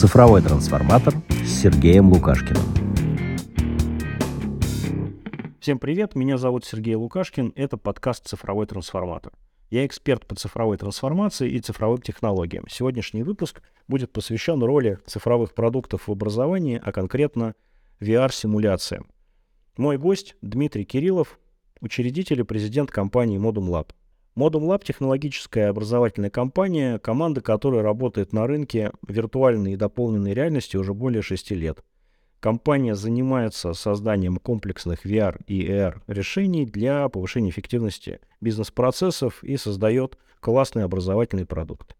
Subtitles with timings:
[0.00, 1.12] «Цифровой трансформатор»
[1.44, 2.62] с Сергеем Лукашкиным.
[5.60, 9.34] Всем привет, меня зовут Сергей Лукашкин, это подкаст «Цифровой трансформатор».
[9.68, 12.64] Я эксперт по цифровой трансформации и цифровым технологиям.
[12.70, 17.54] Сегодняшний выпуск будет посвящен роли цифровых продуктов в образовании, а конкретно
[18.00, 19.06] VR-симуляциям.
[19.76, 21.38] Мой гость Дмитрий Кириллов,
[21.82, 23.90] учредитель и президент компании Modum Lab.
[24.40, 30.94] Modum Lab– технологическая образовательная компания, команда которой работает на рынке виртуальной и дополненной реальности уже
[30.94, 31.84] более шести лет.
[32.40, 40.84] Компания занимается созданием комплексных VR и AR решений для повышения эффективности бизнес-процессов и создает классный
[40.84, 41.94] образовательный продукт.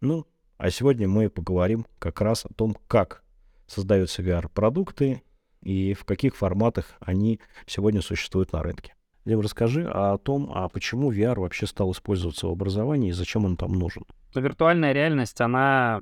[0.00, 0.24] Ну,
[0.56, 3.22] а сегодня мы поговорим как раз о том, как
[3.66, 5.22] создаются VR-продукты
[5.60, 8.93] и в каких форматах они сегодня существуют на рынке.
[9.24, 13.56] Дим, расскажи о том, а почему VR вообще стал использоваться в образовании и зачем он
[13.56, 14.04] там нужен?
[14.34, 16.00] Виртуальная реальность, она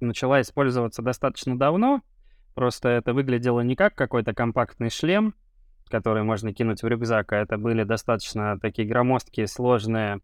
[0.00, 2.02] начала использоваться достаточно давно,
[2.54, 5.34] просто это выглядело не как какой-то компактный шлем,
[5.88, 10.20] который можно кинуть в рюкзак, а это были достаточно такие громоздкие, сложные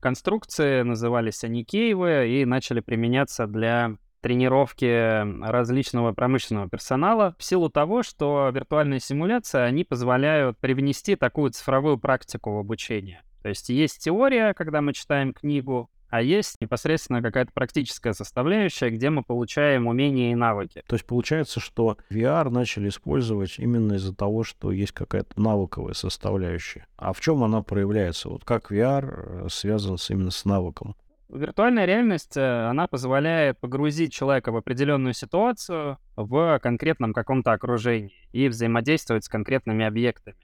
[0.00, 8.02] конструкции, назывались они кейвы, и начали применяться для тренировки различного промышленного персонала в силу того,
[8.02, 13.22] что виртуальные симуляции, они позволяют привнести такую цифровую практику в обучение.
[13.42, 19.10] То есть есть теория, когда мы читаем книгу, а есть непосредственно какая-то практическая составляющая, где
[19.10, 20.82] мы получаем умения и навыки.
[20.86, 26.86] То есть получается, что VR начали использовать именно из-за того, что есть какая-то навыковая составляющая.
[26.96, 28.30] А в чем она проявляется?
[28.30, 30.96] Вот как VR э, связан именно с навыком?
[31.34, 38.46] Виртуальная реальность, э, она позволяет погрузить человека в определенную ситуацию в конкретном каком-то окружении и
[38.46, 40.36] взаимодействовать с конкретными объектами.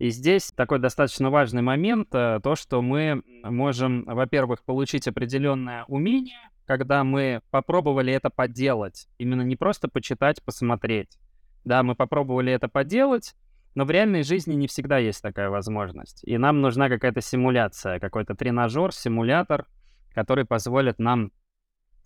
[0.00, 6.50] И здесь такой достаточно важный момент, э, то, что мы можем, во-первых, получить определенное умение,
[6.66, 11.16] когда мы попробовали это поделать, именно не просто почитать, посмотреть.
[11.64, 13.36] Да, мы попробовали это поделать,
[13.76, 16.24] но в реальной жизни не всегда есть такая возможность.
[16.24, 19.66] И нам нужна какая-то симуляция, какой-то тренажер, симулятор,
[20.14, 21.32] который позволит нам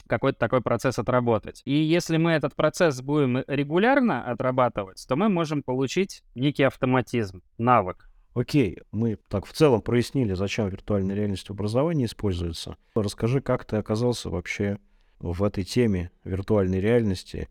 [0.07, 1.63] какой-то такой процесс отработать.
[1.65, 8.09] И если мы этот процесс будем регулярно отрабатывать, то мы можем получить некий автоматизм, навык.
[8.35, 12.77] Окей, мы так в целом прояснили, зачем виртуальная реальность в образовании используется.
[12.95, 14.79] Расскажи, как ты оказался вообще
[15.19, 17.49] в этой теме виртуальной реальности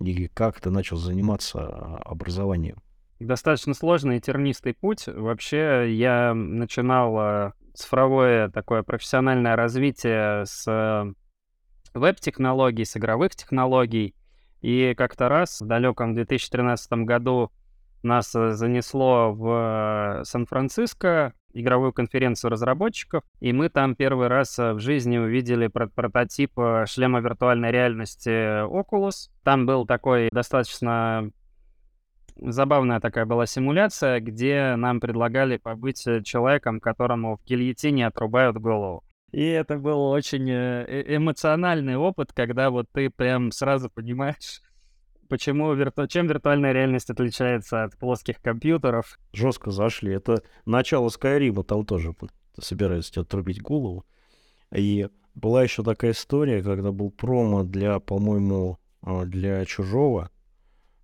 [0.00, 2.82] и как ты начал заниматься а, образованием?
[3.18, 5.06] Достаточно сложный и тернистый путь.
[5.06, 11.12] Вообще я начинал а, цифровое такое профессиональное развитие с э,
[11.94, 14.14] веб-технологий, с игровых технологий.
[14.62, 17.52] И как-то раз в далеком 2013 году
[18.02, 24.78] нас э, занесло в э, Сан-Франциско, игровую конференцию разработчиков, и мы там первый раз в
[24.78, 26.52] жизни увидели про прототип
[26.86, 29.30] шлема виртуальной реальности Oculus.
[29.42, 31.30] Там был такой достаточно
[32.40, 39.04] забавная такая была симуляция, где нам предлагали побыть э, человеком, которому в гильотине отрубают голову.
[39.32, 44.62] И это был очень э, э, эмоциональный опыт, когда вот ты прям сразу понимаешь,
[45.28, 46.06] почему вирту...
[46.06, 49.18] чем виртуальная реальность отличается от плоских компьютеров.
[49.32, 50.12] Жестко зашли.
[50.12, 52.14] Это начало Скайрима, там тоже
[52.58, 54.04] собираются тебе отрубить голову.
[54.74, 60.30] И была еще такая история, когда был промо для, по-моему, а, для Чужого,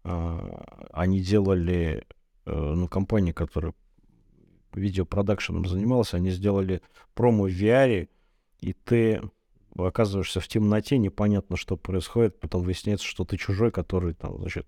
[0.05, 2.05] они делали,
[2.45, 3.75] э, ну, компания, которая
[4.75, 6.83] видеопродакшеном занималась, они сделали
[7.15, 8.09] промо в VR,
[8.61, 9.23] и ты
[9.77, 14.67] оказываешься в темноте, непонятно, что происходит, потом выясняется, что ты чужой, который там, значит,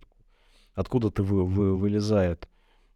[0.74, 2.48] откуда ты вы, вы, вылезает.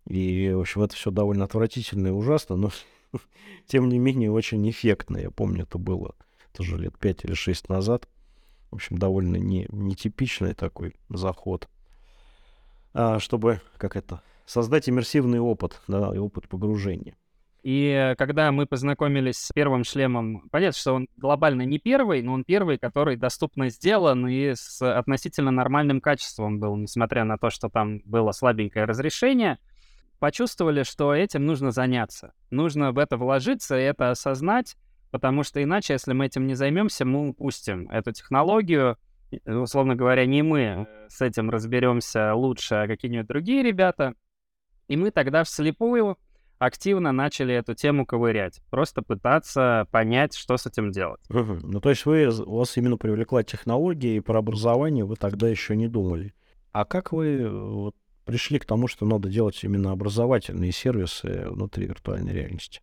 [0.07, 2.71] И, в общем, это все довольно отвратительно и ужасно, но,
[3.67, 5.19] тем не менее, очень эффектно.
[5.19, 6.15] Я помню, это было
[6.53, 8.09] тоже лет 5 или 6 назад.
[8.71, 11.69] В общем, довольно не, нетипичный такой заход.
[13.01, 17.15] А, чтобы, как это, создать иммерсивный опыт, да, и опыт погружения.
[17.63, 22.43] И когда мы познакомились с первым шлемом, понятно, что он глобально не первый, но он
[22.43, 28.01] первый, который доступно сделан и с относительно нормальным качеством был, несмотря на то, что там
[28.05, 29.59] было слабенькое разрешение.
[30.19, 32.33] Почувствовали, что этим нужно заняться.
[32.51, 34.77] Нужно в это вложиться и это осознать,
[35.13, 38.99] потому что иначе, если мы этим не займемся, мы упустим эту технологию,
[39.45, 44.15] условно говоря, не мы с этим разберемся лучше, а какие-нибудь другие ребята.
[44.89, 46.17] И мы тогда вслепую
[46.59, 51.21] активно начали эту тему ковырять, просто пытаться понять, что с этим делать.
[51.31, 51.59] Угу.
[51.63, 55.77] Ну, то есть вы, у вас именно привлекла технология, и про образование вы тогда еще
[55.77, 56.35] не думали.
[56.73, 57.95] А как вы вот,
[58.25, 62.81] пришли к тому, что надо делать именно образовательные сервисы внутри виртуальной реальности?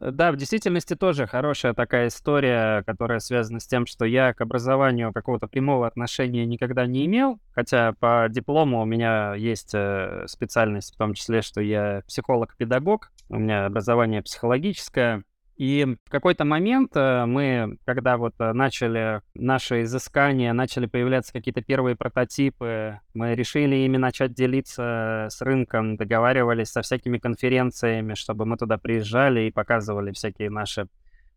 [0.00, 5.12] Да, в действительности тоже хорошая такая история, которая связана с тем, что я к образованию
[5.12, 10.98] какого-то прямого отношения никогда не имел, хотя по диплому у меня есть э, специальность, в
[10.98, 15.24] том числе, что я психолог-педагог, у меня образование психологическое,
[15.58, 21.62] и в какой-то момент э, мы, когда вот э, начали наши изыскания, начали появляться какие-то
[21.62, 28.56] первые прототипы, мы решили ими начать делиться с рынком, договаривались со всякими конференциями, чтобы мы
[28.56, 30.86] туда приезжали и показывали всякие наши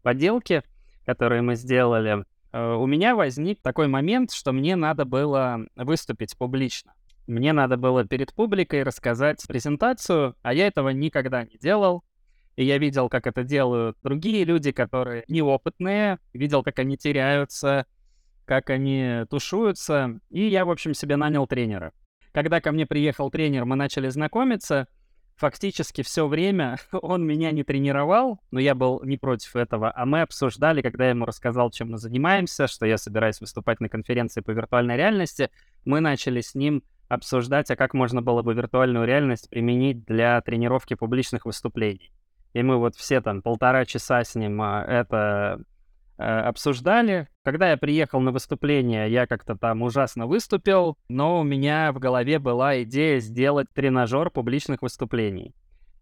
[0.03, 0.61] поделки,
[1.03, 2.23] которые мы сделали.
[2.53, 6.93] Э, у меня возник такой момент, что мне надо было выступить публично.
[7.25, 12.03] Мне надо было перед публикой рассказать презентацию, а я этого никогда не делал.
[12.55, 17.85] И я видел, как это делают другие люди, которые неопытные, видел, как они теряются,
[18.45, 20.19] как они тушуются.
[20.29, 21.93] И я, в общем, себе нанял тренера.
[22.33, 24.87] Когда ко мне приехал тренер, мы начали знакомиться.
[25.37, 29.91] Фактически все время он меня не тренировал, но я был не против этого.
[29.95, 33.89] А мы обсуждали, когда я ему рассказал, чем мы занимаемся, что я собираюсь выступать на
[33.89, 35.49] конференции по виртуальной реальности,
[35.85, 40.93] мы начали с ним обсуждать, а как можно было бы виртуальную реальность применить для тренировки
[40.93, 42.11] публичных выступлений
[42.53, 45.61] и мы вот все там полтора часа с ним а, это
[46.17, 47.27] э, обсуждали.
[47.43, 52.39] Когда я приехал на выступление, я как-то там ужасно выступил, но у меня в голове
[52.39, 55.55] была идея сделать тренажер публичных выступлений.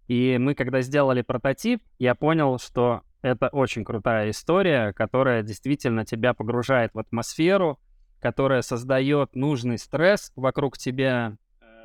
[0.08, 6.34] И мы, когда сделали прототип, я понял, что это очень крутая история, которая действительно тебя
[6.34, 7.80] погружает в атмосферу,
[8.20, 11.38] которая создает нужный стресс вокруг тебя,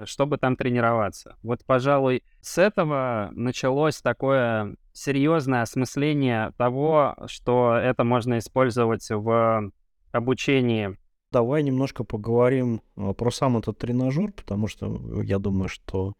[0.04, 1.36] чтобы там тренироваться.
[1.42, 9.70] Вот, пожалуй, с этого началось такое серьезное осмысление того, что это можно использовать в
[10.12, 10.96] обучении.
[11.32, 16.14] Давай немножко поговорим э, про сам этот тренажер, потому что я думаю, что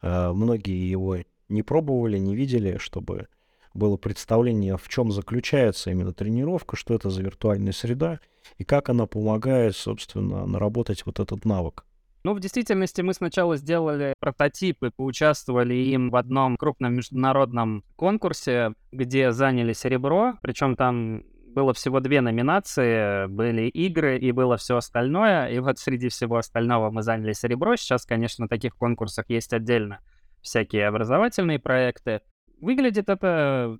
[0.00, 1.16] э, многие его
[1.48, 3.26] не пробовали, не видели, чтобы
[3.74, 8.20] было представление, в чем заключается именно тренировка, что это за виртуальная среда
[8.58, 11.84] и как она помогает, собственно, наработать вот этот навык.
[12.22, 19.32] Ну, в действительности мы сначала сделали прототипы, поучаствовали им в одном крупном международном конкурсе, где
[19.32, 21.22] заняли серебро, причем там
[21.54, 26.90] было всего две номинации, были игры и было все остальное, и вот среди всего остального
[26.90, 27.76] мы заняли серебро.
[27.76, 30.00] Сейчас, конечно, на таких конкурсах есть отдельно
[30.42, 32.20] всякие образовательные проекты.
[32.60, 33.78] Выглядит это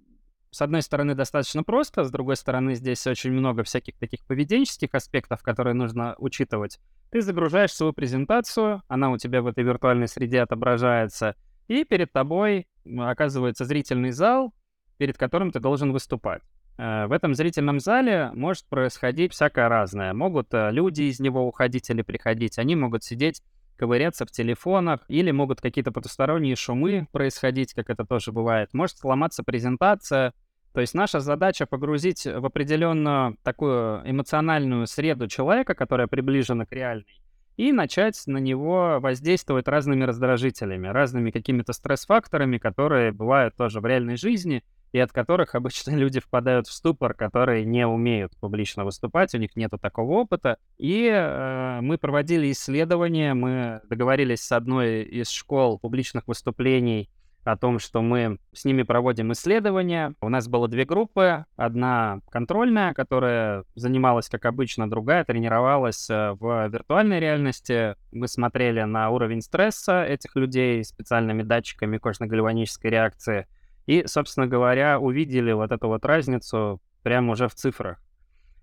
[0.50, 5.43] с одной стороны, достаточно просто, с другой стороны, здесь очень много всяких таких поведенческих аспектов,
[5.43, 6.81] которые нужно учитывать.
[7.11, 11.37] Ты загружаешь свою презентацию, она у тебя в этой виртуальной среде отображается,
[11.69, 12.67] и перед тобой
[12.99, 14.52] оказывается зрительный зал,
[14.97, 16.43] перед которым ты должен выступать.
[16.79, 20.12] Э, в этом зрительном зале может происходить всякое разное.
[20.14, 23.43] Могут э, люди из него уходить или приходить, они могут сидеть
[23.81, 28.75] ковыряться в телефонах, или могут какие-то потусторонние шумы происходить, как это тоже бывает.
[28.75, 30.35] Может сломаться презентация.
[30.75, 37.23] То есть наша задача погрузить в определенную такую эмоциональную среду человека, которая приближена к реальной,
[37.56, 44.19] и начать на него воздействовать разными раздражителями, разными какими-то стресс-факторами, которые бывают тоже в реальной
[44.19, 49.38] жизни, и от которых обычно люди впадают в ступор, которые не умеют публично выступать, у
[49.38, 50.58] них нету такого опыта.
[50.78, 57.10] И э, мы проводили исследования, мы договорились с одной из школ публичных выступлений
[57.44, 60.14] о том, что мы с ними проводим исследования.
[60.20, 61.46] У нас было две группы.
[61.56, 67.94] Одна контрольная, которая занималась, как обычно, другая тренировалась э, в виртуальной реальности.
[68.12, 73.46] Мы смотрели на уровень стресса этих людей специальными датчиками кожно-гальванической реакции—
[73.87, 78.03] и, собственно говоря, увидели вот эту вот разницу прямо уже в цифрах.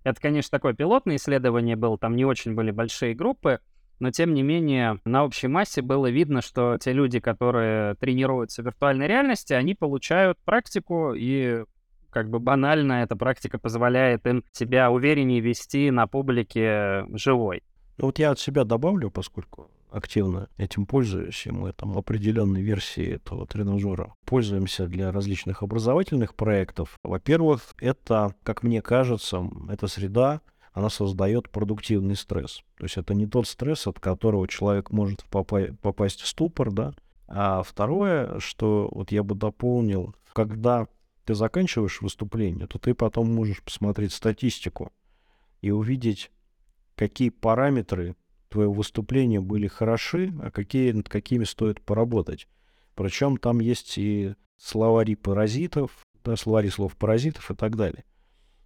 [0.04, 3.60] Это, конечно, такое пилотное исследование было, там не очень были большие группы,
[4.00, 8.66] но тем не менее на общей массе было видно, что те люди, которые тренируются в
[8.66, 11.64] виртуальной реальности, они получают практику и
[12.10, 17.64] как бы банально эта практика позволяет им себя увереннее вести на публике живой.
[17.98, 23.16] Ну вот я от себя добавлю, поскольку активно этим пользуюсь, и мы там определенной версии
[23.16, 26.98] этого тренажера пользуемся для различных образовательных проектов.
[27.04, 30.42] Во-первых, это, как мне кажется, эта среда,
[30.74, 32.62] она создает продуктивный стресс.
[32.78, 36.94] То есть это не тот стресс, от которого человек может попа- попасть в ступор, да.
[37.28, 40.88] А второе, что вот я бы дополнил, когда
[41.26, 44.94] ты заканчиваешь выступление, то ты потом можешь посмотреть статистику
[45.62, 46.32] и увидеть,
[46.96, 48.16] какие параметры
[48.50, 52.48] твоего выступления были хороши, а какие, над какими стоит поработать.
[52.96, 55.92] Причем там есть и словари паразитов,
[56.24, 58.04] да, словари слов паразитов и так далее.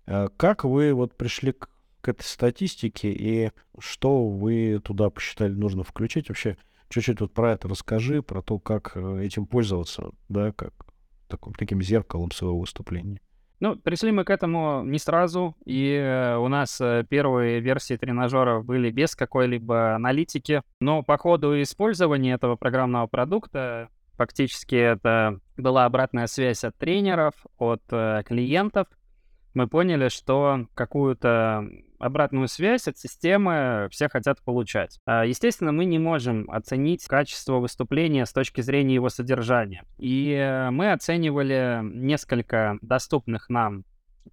[0.06, 1.70] А как вы вот пришли к,
[2.02, 6.30] к этой статистике и что вы туда посчитали нужно включить?
[6.30, 6.58] Вообще,
[6.90, 10.74] чуть-чуть вот про это расскажи, про то, как э, этим пользоваться, да, как
[11.28, 13.22] таким, таким зеркалом своего выступления?
[13.62, 18.66] Ну, пришли мы к этому не сразу, и э, у нас э, первые версии тренажеров
[18.66, 26.26] были без какой-либо аналитики, но по ходу использования этого программного продукта фактически это была обратная
[26.26, 28.88] связь от тренеров, от э, клиентов.
[29.54, 31.68] Мы поняли, что какую-то
[32.00, 35.00] обратную связь от системы все хотят получать.
[35.06, 39.84] А, естественно, мы не можем оценить качество выступления с точки зрения его содержания.
[39.98, 43.84] И э, мы оценивали несколько доступных нам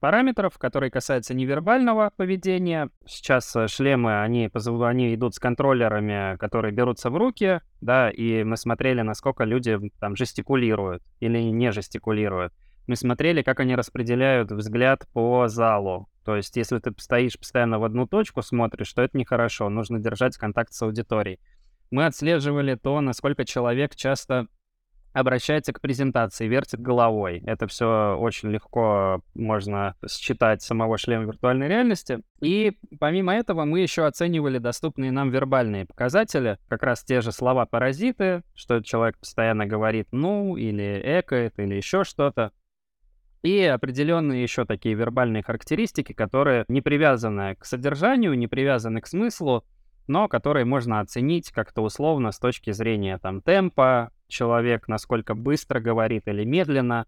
[0.00, 2.90] параметров, которые касаются невербального поведения.
[3.06, 8.56] Сейчас э, шлемы, они, они идут с контроллерами, которые берутся в руки, да, и мы
[8.56, 12.52] смотрели, насколько люди там жестикулируют или не жестикулируют.
[12.88, 17.84] Мы смотрели, как они распределяют взгляд по залу, то есть, если ты стоишь постоянно в
[17.84, 21.38] одну точку, смотришь, то это нехорошо, нужно держать контакт с аудиторией.
[21.90, 24.46] Мы отслеживали то, насколько человек часто
[25.14, 27.42] обращается к презентации, вертит головой.
[27.46, 32.20] Это все очень легко можно считать самого шлема виртуальной реальности.
[32.40, 38.42] И помимо этого мы еще оценивали доступные нам вербальные показатели, как раз те же слова-паразиты,
[38.54, 42.52] что человек постоянно говорит «ну» или «экает» или еще что-то.
[43.42, 49.64] И определенные еще такие вербальные характеристики, которые не привязаны к содержанию, не привязаны к смыслу,
[50.08, 56.26] но которые можно оценить как-то условно с точки зрения там темпа, человек насколько быстро говорит
[56.26, 57.06] или медленно.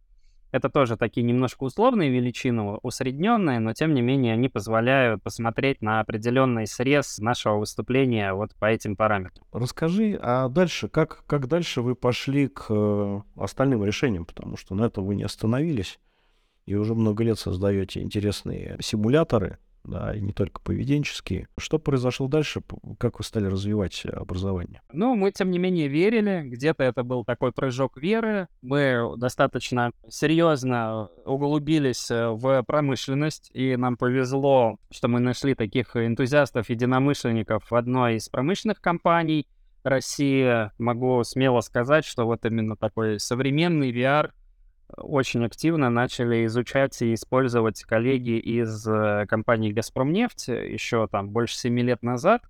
[0.52, 6.00] Это тоже такие немножко условные величины, усредненные, но тем не менее они позволяют посмотреть на
[6.00, 9.46] определенный срез нашего выступления вот по этим параметрам.
[9.52, 14.86] Расскажи, а дальше, как, как дальше вы пошли к э, остальным решениям, потому что на
[14.86, 16.00] этом вы не остановились
[16.66, 21.48] и уже много лет создаете интересные симуляторы, да, и не только поведенческие.
[21.58, 22.62] Что произошло дальше?
[22.98, 24.82] Как вы стали развивать образование?
[24.92, 26.42] Ну, мы, тем не менее, верили.
[26.44, 28.48] Где-то это был такой прыжок веры.
[28.62, 36.68] Мы достаточно серьезно углубились э, в промышленность, и нам повезло, что мы нашли таких энтузиастов,
[36.68, 39.46] единомышленников в одной из промышленных компаний
[39.82, 40.70] России.
[40.78, 44.30] Могу смело сказать, что вот именно такой современный VR
[44.96, 51.82] очень активно начали изучать и использовать коллеги из э, компании «Газпромнефть» еще там больше семи
[51.82, 52.42] лет назад.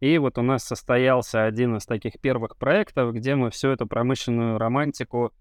[0.00, 4.58] И вот у нас состоялся один из таких первых проектов, где мы всю эту промышленную
[4.58, 5.32] романтику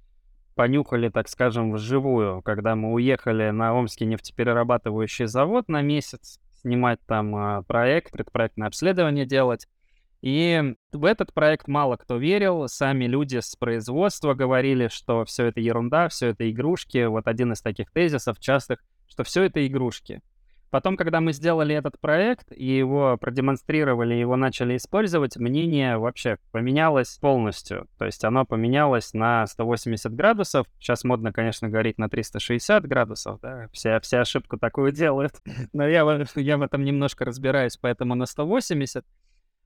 [0.55, 7.35] понюхали, так скажем, вживую, когда мы уехали на Омский нефтеперерабатывающий завод на месяц снимать там
[7.35, 9.67] а, проект, предпроектное обследование делать.
[10.23, 15.59] И в этот проект мало кто верил, сами люди с производства говорили, что все это
[15.59, 17.03] ерунда, все это игрушки.
[17.07, 20.21] Вот один из таких тезисов частых, что все это игрушки.
[20.69, 27.17] Потом, когда мы сделали этот проект и его продемонстрировали, его начали использовать, мнение вообще поменялось
[27.19, 27.89] полностью.
[27.99, 30.65] То есть оно поменялось на 180 градусов.
[30.79, 35.33] Сейчас модно, конечно, говорить на 360 градусов, да, все, все ошибку такую делают.
[35.73, 39.05] Но я, я в этом немножко разбираюсь, поэтому на 180.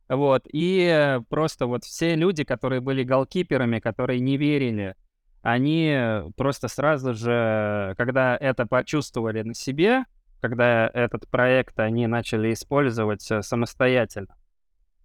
[0.10, 4.96] Вот, и просто вот все люди, которые были голкиперами, которые не верили,
[5.42, 10.06] они просто сразу же, когда это почувствовали на себе,
[10.40, 14.36] когда этот проект они начали использовать э, самостоятельно,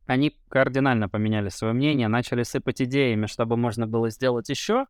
[0.06, 4.86] они кардинально поменяли свое мнение, начали сыпать идеями, чтобы можно было сделать еще,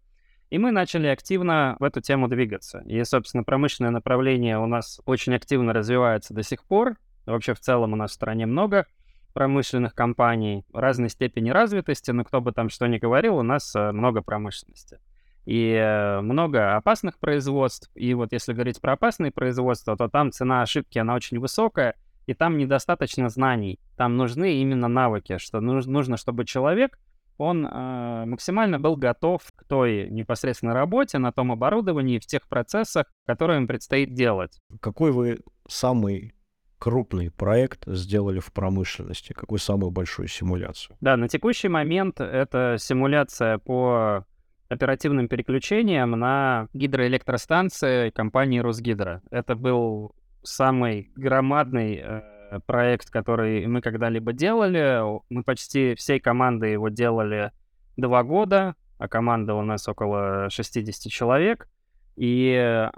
[0.50, 2.81] и мы начали активно в эту тему двигаться.
[2.81, 6.97] И, собственно, промышленное направление у нас очень активно развивается до сих пор.
[7.25, 8.87] Вообще, в целом у нас в стране много
[9.32, 13.92] промышленных компаний разной степени развитости, но кто бы там что ни говорил, у нас э,
[13.92, 15.00] много промышленности.
[15.44, 17.90] И э, много опасных производств.
[17.94, 21.96] И вот если говорить про опасные производства, то там цена ошибки, она очень высокая,
[22.26, 23.80] и там недостаточно знаний.
[23.96, 26.98] Там нужны именно навыки, что нужно, чтобы человек,
[27.38, 33.06] он э, максимально был готов к той непосредственной работе, на том оборудовании, в тех процессах,
[33.26, 34.60] которые им предстоит делать.
[34.80, 36.34] Какой вы самый
[36.82, 39.32] крупный проект сделали в промышленности?
[39.32, 40.96] Какую самую большую симуляцию?
[41.00, 44.24] Да, на текущий момент это симуляция по
[44.68, 49.22] оперативным переключениям на гидроэлектростанции компании Росгидро.
[49.30, 55.02] Это был самый громадный э, проект, который мы когда-либо делали.
[55.30, 57.52] Мы почти всей командой его делали
[57.96, 61.68] два года, а команда у нас около 60 человек.
[62.16, 62.90] И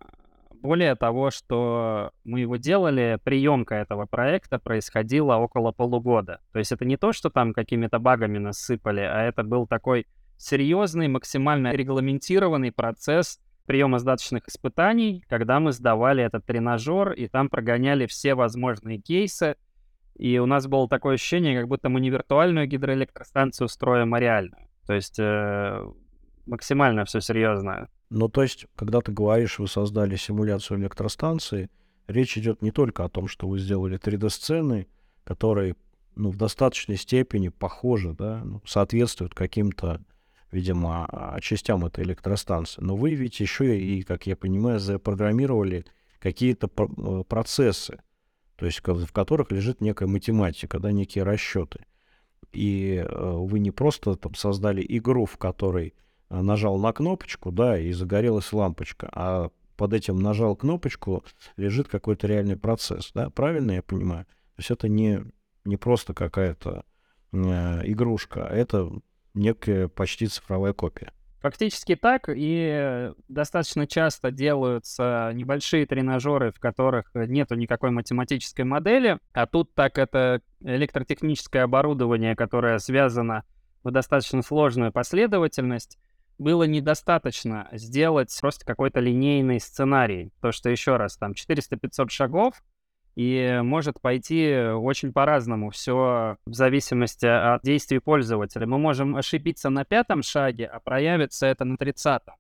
[0.64, 6.40] более того, что мы его делали, приемка этого проекта происходила около полугода.
[6.52, 10.06] То есть это не то, что там какими-то багами насыпали, а это был такой
[10.38, 18.06] серьезный, максимально регламентированный процесс приема сдаточных испытаний, когда мы сдавали этот тренажер и там прогоняли
[18.06, 19.56] все возможные кейсы.
[20.14, 24.68] И у нас было такое ощущение, как будто мы не виртуальную гидроэлектростанцию строим, а реальную.
[24.86, 25.86] То есть э,
[26.46, 27.88] максимально все серьезно.
[28.10, 31.70] Ну, то есть, когда ты говоришь, вы создали симуляцию электростанции,
[32.06, 34.86] речь идет не только о том, что вы сделали 3D-сцены,
[35.24, 35.76] которые
[36.16, 40.00] ну, в достаточной степени похожи, да, ну, соответствуют каким-то,
[40.52, 42.80] видимо, а, частям этой электростанции.
[42.82, 45.84] Но вы ведь еще и, как я понимаю, запрограммировали
[46.20, 48.00] какие-то э, процессы,
[48.56, 51.84] то есть в которых лежит некая математика, да, некие расчеты.
[52.52, 55.94] И э, вы не просто там создали игру, в которой
[56.42, 61.24] нажал на кнопочку, да, и загорелась лампочка, а под этим нажал кнопочку,
[61.56, 64.24] лежит какой-то реальный процесс, да, правильно я понимаю?
[64.24, 65.24] То есть это не,
[65.64, 66.84] не просто какая-то
[67.32, 67.36] э,
[67.84, 68.90] игрушка, а это
[69.34, 71.12] некая почти цифровая копия.
[71.40, 79.46] Фактически так, и достаточно часто делаются небольшие тренажеры, в которых нету никакой математической модели, а
[79.46, 83.44] тут так это электротехническое оборудование, которое связано
[83.82, 85.98] в достаточно сложную последовательность,
[86.38, 90.32] было недостаточно сделать просто какой-то линейный сценарий.
[90.40, 92.62] То, что еще раз, там 400-500 шагов,
[93.16, 98.66] и может пойти очень по-разному, все в зависимости от действий пользователя.
[98.66, 102.34] Мы можем ошибиться на пятом шаге, а проявится это на тридцатом.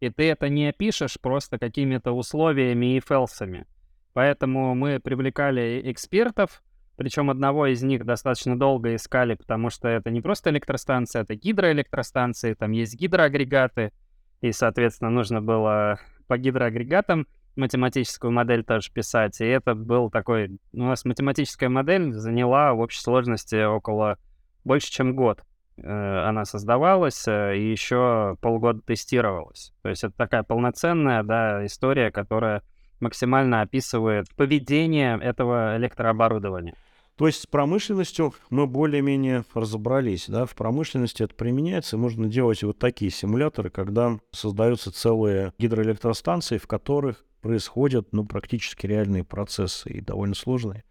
[0.00, 3.66] И ты это не опишешь просто какими-то условиями и фелсами.
[4.12, 6.62] Поэтому мы привлекали экспертов,
[6.98, 12.54] причем одного из них достаточно долго искали, потому что это не просто электростанция, это гидроэлектростанции,
[12.54, 13.92] там есть гидроагрегаты,
[14.40, 19.40] и, соответственно, нужно было по гидроагрегатам математическую модель тоже писать.
[19.40, 20.58] И это был такой...
[20.72, 24.18] У нас математическая модель заняла в общей сложности около
[24.64, 25.44] больше, чем год.
[25.76, 29.72] Э, она создавалась э, и еще полгода тестировалась.
[29.82, 32.62] То есть это такая полноценная да, история, которая
[32.98, 36.74] максимально описывает поведение этого электрооборудования.
[37.18, 40.26] То есть с промышленностью мы более-менее разобрались.
[40.28, 40.46] Да?
[40.46, 47.24] В промышленности это применяется, можно делать вот такие симуляторы, когда создаются целые гидроэлектростанции, в которых
[47.40, 50.84] происходят ну, практически реальные процессы и довольно сложные.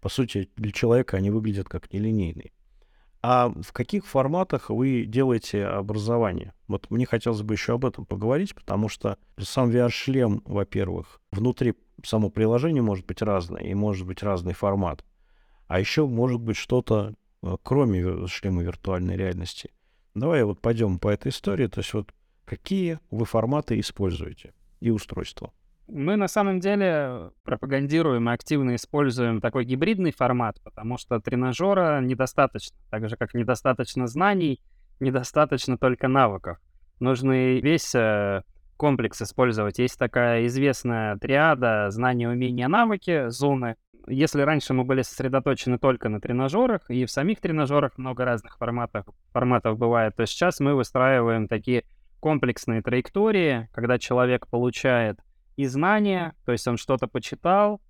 [0.00, 2.52] По сути, для человека они выглядят как нелинейные.
[3.20, 6.54] А в каких форматах вы делаете образование?
[6.68, 12.30] Вот мне хотелось бы еще об этом поговорить, потому что сам VR-шлем, во-первых, внутри само
[12.30, 15.04] приложение может быть разное, и может быть разный формат.
[15.72, 19.70] А еще может быть что-то, э, кроме шлема виртуальной реальности.
[20.14, 21.66] Давай вот пойдем по этой истории.
[21.66, 22.12] То есть вот
[22.44, 25.50] какие вы форматы используете и устройства?
[25.88, 32.76] Мы на самом деле пропагандируем и активно используем такой гибридный формат, потому что тренажера недостаточно,
[32.90, 34.60] так же как недостаточно знаний,
[35.00, 36.58] недостаточно только навыков.
[37.00, 38.42] Нужно весь э,
[38.76, 39.78] комплекс использовать.
[39.78, 43.76] Есть такая известная триада знания, умения, навыки, зоны.
[44.06, 49.06] Если раньше мы были сосредоточены только на тренажерах, и в самих тренажерах много разных форматов,
[49.32, 51.84] форматов бывает, то сейчас мы выстраиваем такие
[52.20, 55.18] комплексные траектории, когда человек получает
[55.56, 57.80] и знания, то есть он что-то почитал,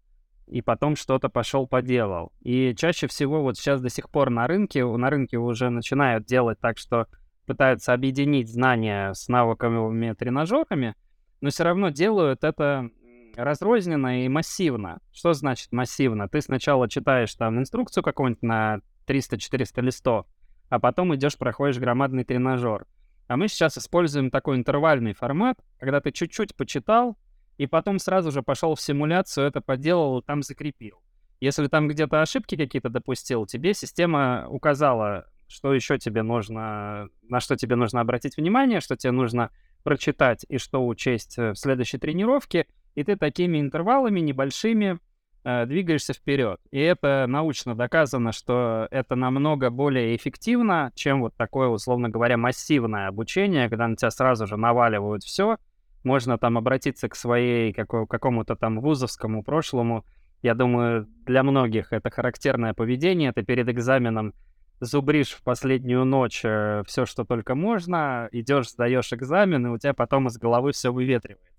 [0.47, 2.33] и потом что-то пошел поделал.
[2.41, 6.59] И чаще всего вот сейчас до сих пор на рынке, на рынке уже начинают делать
[6.61, 7.07] так, что
[7.47, 10.95] пытаются объединить знания с навыковыми тренажерами,
[11.41, 12.91] но все равно делают это
[13.37, 15.01] разрозненно и массивно.
[15.13, 16.29] Что значит массивно?
[16.29, 20.27] Ты сначала читаешь там инструкцию какую-нибудь на 300-400 листов,
[20.69, 22.87] а потом идешь, проходишь громадный тренажер.
[23.29, 27.17] А мы сейчас используем такой интервальный формат, когда ты чуть-чуть почитал,
[27.59, 31.03] и потом сразу же пошел в симуляцию, это поделал, там закрепил.
[31.41, 37.57] Если там где-то ошибки какие-то допустил, тебе система указала, что еще тебе нужно, на что
[37.57, 39.51] тебе нужно обратить внимание, что тебе нужно
[39.83, 44.99] прочитать и что учесть э, в следующей тренировке, и ты такими интервалами небольшими
[45.45, 46.61] э, двигаешься вперед.
[46.71, 53.09] И это научно доказано, что это намного более эффективно, чем вот такое, условно говоря, массивное
[53.09, 55.59] обучение, когда на тебя сразу же наваливают все,
[56.05, 60.05] можно там обратиться к своей какому- какому-то там вузовскому прошлому.
[60.43, 63.33] Я думаю, для многих это характерное поведение.
[63.33, 64.35] Ты перед экзаменом
[64.81, 69.95] зубришь в последнюю ночь э, все, что только можно, идешь, сдаешь экзамен, и у тебя
[69.95, 71.52] потом из головы все выветривается.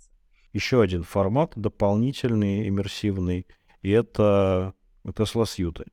[0.53, 3.47] Еще один формат дополнительный, иммерсивный,
[3.81, 5.85] и это Tesla Сьюты.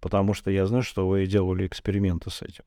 [0.00, 2.64] Потому что я знаю, что вы делали эксперименты с этим.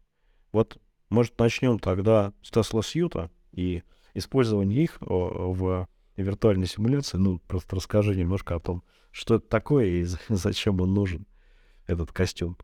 [0.51, 0.77] Вот,
[1.09, 3.83] может, начнем тогда с Tesla Сьюта и
[4.13, 10.03] использование их в виртуальной симуляции, ну, просто расскажи немножко о том, что это такое и
[10.29, 11.25] зачем он нужен,
[11.87, 12.57] этот костюм.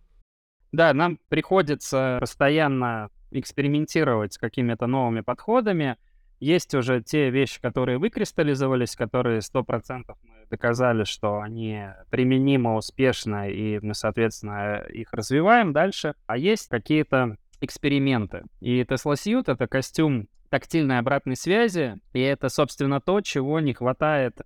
[0.71, 5.97] Да, нам приходится постоянно экспериментировать с какими-то новыми подходами.
[6.39, 13.79] Есть уже те вещи, которые выкристаллизовались, которые 100% мы доказали, что они применимы успешно, и
[13.79, 16.15] мы, соответственно, их развиваем дальше.
[16.27, 18.43] А есть какие-то эксперименты.
[18.61, 24.41] И Tesla Suit— это костюм тактильной обратной связи, и это, собственно, то, чего не хватает,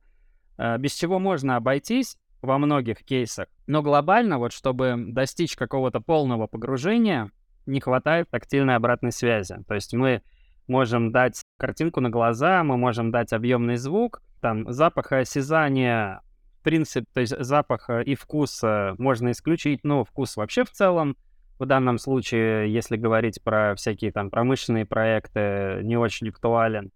[0.57, 3.47] э, без чего можно обойтись во многих кейсах.
[3.67, 7.31] Но глобально, вот чтобы достичь какого-то полного погружения,
[7.65, 9.55] не хватает тактильной обратной связи.
[9.67, 10.21] То есть мы
[10.67, 17.19] можем дать картинку на глаза, мы можем дать объемный звук, там запах в принципе, то
[17.19, 18.61] есть запах и вкус
[18.97, 21.17] можно исключить, но вкус вообще в целом
[21.59, 26.91] в данном случае, если говорить про всякие там промышленные проекты, не очень актуален.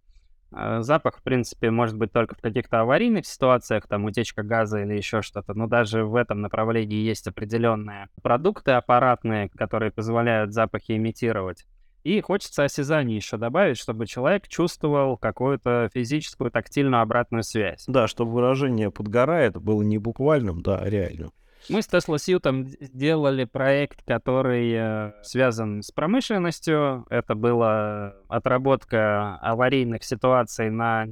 [0.51, 4.95] А, запах, в принципе, может быть только в каких-то аварийных ситуациях, там утечка газа или
[4.95, 11.65] еще что-то, но даже в этом направлении есть определенные продукты аппаратные, которые позволяют запахи имитировать.
[12.07, 17.83] И хочется осязание еще добавить, чтобы человек чувствовал какую-то физическую тактильную обратную связь.
[17.85, 21.33] Да, чтобы выражение «подгорает» было не буквальным, да, а реальным.
[21.67, 27.05] Мы с Tesla Suite сделали проект, который э, связан с промышленностью.
[27.09, 31.07] Это была отработка аварийных ситуаций на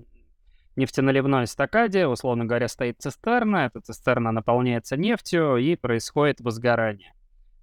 [0.77, 2.07] нефтеналивной эстакаде.
[2.07, 7.11] Условно говоря, стоит цистерна, эта цистерна наполняется нефтью, и происходит возгорание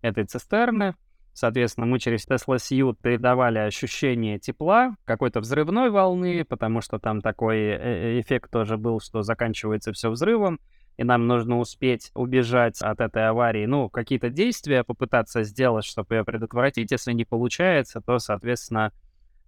[0.02, 0.96] этой цистерны.
[1.32, 7.58] Соответственно, мы через Tesla Suite передавали ощущение тепла, какой-то взрывной волны, потому что там такой
[7.58, 10.60] э, эффект тоже был, что заканчивается все взрывом
[10.96, 16.24] и нам нужно успеть убежать от этой аварии, ну, какие-то действия попытаться сделать, чтобы ее
[16.24, 16.90] предотвратить.
[16.90, 18.92] Если не получается, то, соответственно,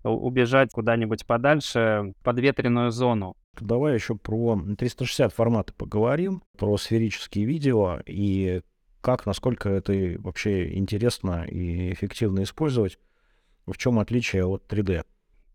[0.02, 3.36] убежать куда-нибудь подальше, под ветреную зону.
[3.60, 8.62] Давай еще про 360 форматы поговорим, про сферические видео и
[9.04, 12.98] как, насколько это вообще интересно и эффективно использовать.
[13.66, 15.04] В чем отличие от 3D?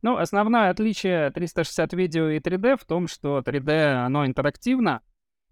[0.03, 5.01] Ну, основное отличие 360 видео и 3D в том, что 3D, оно интерактивно,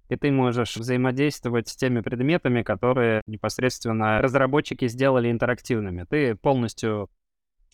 [0.10, 6.05] и ты можешь взаимодействовать с теми предметами, которые непосредственно разработчики сделали интерактивными.
[6.07, 7.10] Ты полностью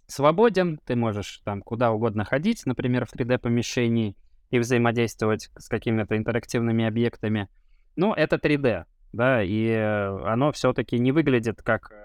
[0.08, 4.16] свободен, ты можешь там куда угодно ходить, например, в 3D-помещении
[4.52, 7.50] и взаимодействовать с какими-то интерактивными объектами.
[7.98, 11.96] Но это 3D, да, и оно все-таки не выглядит как э,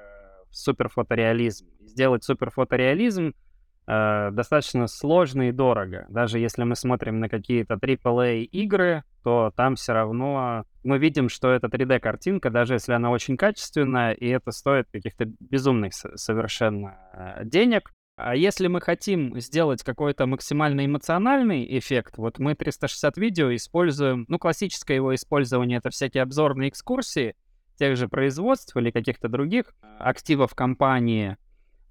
[0.51, 1.67] суперфотореализм.
[1.81, 3.35] Сделать суперфотореализм—
[3.89, 6.07] э, достаточно сложно и дорого.
[6.09, 11.51] Даже если мы смотрим на какие-то AAA игры, то там все равно мы видим, что
[11.51, 17.91] это 3D-картинка, даже если она очень качественная, и это стоит каких-то безумных совершенно э, денег.
[18.21, 24.41] А если мы хотим сделать какой-то максимально эмоциональный эффект, вот мы 360 видео используем, ну,
[24.41, 27.37] классическое его использование— это всякие обзорные экскурсии
[27.79, 31.37] тех же производств или каких-то других активов компании,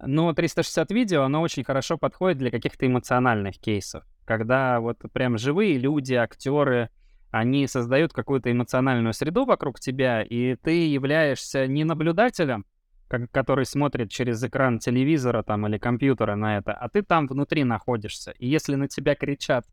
[0.02, 5.78] но 360 видео, оно очень хорошо подходит для каких-то эмоциональных кейсов, когда вот прям живые
[5.78, 6.90] люди, актеры,
[7.32, 12.66] они создают какую-то эмоциональную среду вокруг тебя, и ты являешься не наблюдателем,
[13.08, 18.32] который смотрит через экран телевизора там или компьютера на это, а ты там внутри находишься.
[18.32, 19.66] И если на тебя кричат,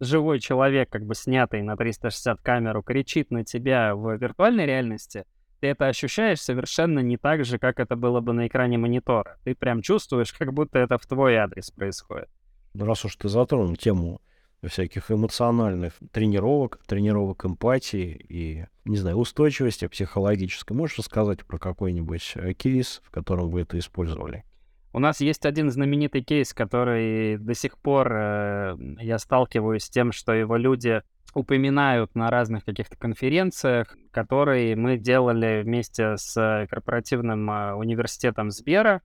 [0.00, 5.24] живой человек, как бы снятый на 360 камеру, кричит на тебя в виртуальной реальности—
[5.62, 9.38] ты это ощущаешь совершенно не так же, как это было бы на экране монитора.
[9.44, 12.28] Ты прям чувствуешь, как будто это в твой адрес происходит.
[12.74, 14.20] Ну, раз уж ты затронул тему
[14.68, 22.52] всяких эмоциональных тренировок, тренировок эмпатии и, не знаю, устойчивости психологической, можешь рассказать про какой-нибудь э,
[22.54, 24.44] кейс, в котором вы это использовали?
[24.92, 30.12] У нас есть один знаменитый кейс, который до сих пор э, я сталкиваюсь с тем,
[30.12, 31.02] что его люди
[31.34, 39.00] упоминают на разных каких-то конференциях, которые мы делали вместе с корпоративным а, университетом Сбера.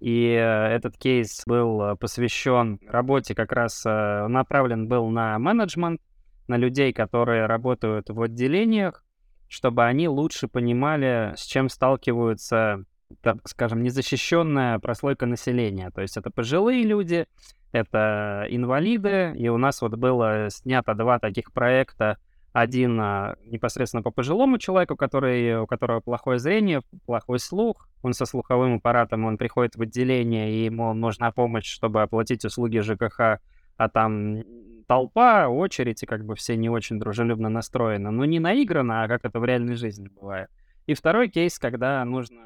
[0.00, 6.00] И э, этот кейс был э, посвящен работе, как раз э, направлен был на менеджмент,
[6.46, 9.04] на людей, которые работают в отделениях,
[9.48, 12.84] чтобы они лучше понимали, с чем сталкиваются,
[13.22, 15.90] так скажем, незащищенная прослойка населения.
[15.90, 17.26] То есть это пожилые люди,
[17.72, 22.18] это инвалиды, и у нас вот было снято два таких проекта.
[22.54, 27.88] Один а, непосредственно по пожилому человеку, который, у которого плохое зрение, плохой слух.
[28.00, 32.78] Он со слуховым аппаратом, он приходит в отделение, и ему нужна помощь, чтобы оплатить услуги
[32.78, 33.40] ЖКХ,
[33.76, 34.44] а там
[34.86, 38.12] толпа, очередь, и как бы все не очень дружелюбно настроены.
[38.12, 40.48] Но не наиграно, а как это в реальной жизни бывает.
[40.86, 42.40] И второй кейс, когда нужно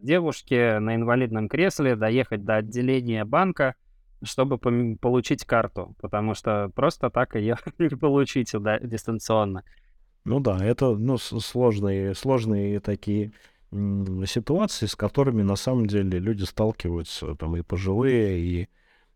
[0.00, 3.74] девушке на инвалидном кресле доехать до отделения банка,
[4.22, 9.64] чтобы получить карту, потому что просто так ее не получить да, дистанционно.
[10.24, 13.32] Ну да, это ну, сложные, сложные такие
[13.72, 18.68] ситуации, с которыми на самом деле люди сталкиваются, там и пожилые, и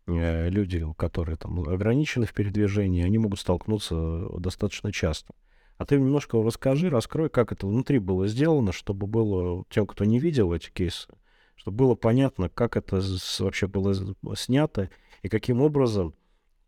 [0.07, 5.33] э, люди, которые там ограничены в передвижении, они могут столкнуться достаточно часто.
[5.77, 10.19] А ты немножко расскажи, раскрой, как это внутри было сделано, чтобы было тем, кто не
[10.19, 11.09] видел эти кейсы,
[11.55, 13.01] чтобы было понятно, как это
[13.39, 13.93] вообще было
[14.35, 14.89] снято
[15.21, 16.13] и каким образом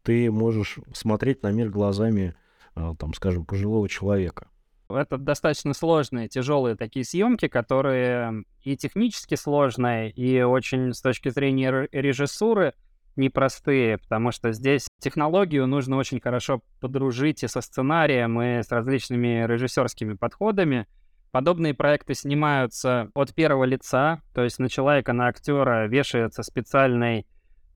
[0.04, 2.36] ты можешь смотреть на мир глазами,
[2.76, 4.48] а, там, скажем, пожилого человека.
[4.90, 11.90] Это достаточно сложные, тяжелые такие съемки, которые и технически сложные, и очень с точки зрения
[11.92, 12.74] режиссуры
[13.18, 19.46] непростые, потому что здесь технологию нужно очень хорошо подружить и со сценарием, и с различными
[19.46, 20.88] режиссерскими подходами.
[21.32, 27.28] Подобные проекты снимаются от первого лица, то есть на человека, на актера вешается специальный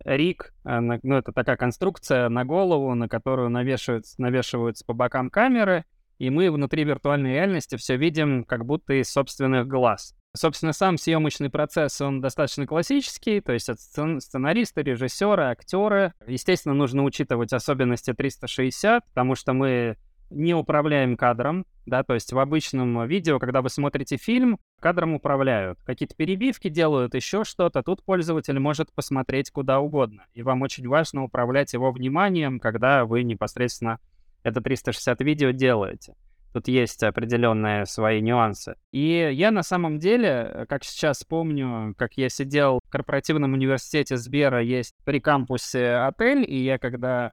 [0.06, 5.86] рик, э, ну это такая конструкция на голову, на которую навешиваются, навешиваются по бокам камеры,
[6.18, 10.16] и мы внутри виртуальной реальности все видим как будто из собственных глаз.
[10.34, 13.82] Собственно, сам съемочный процесс, он достаточно классический, то есть это
[14.20, 16.14] сценаристы, режиссеры, актеры.
[16.26, 19.98] Естественно, нужно учитывать особенности 360, потому что мы
[20.32, 25.80] не управляем кадром, да, то есть в обычном видео, когда вы смотрите фильм, кадром управляют.
[25.84, 27.84] Какие-то перебивки делают, еще что-то.
[27.84, 30.26] Тут пользователь может посмотреть куда угодно.
[30.34, 34.00] И вам очень важно управлять его вниманием, когда вы непосредственно
[34.44, 36.15] это 360 видео делаете.
[36.54, 38.76] Тут есть определенные свои нюансы.
[38.91, 44.62] И я на самом деле, как сейчас помню, как я сидел в корпоративном университете Сбера,
[44.62, 47.32] есть при кампусе отель, и я когда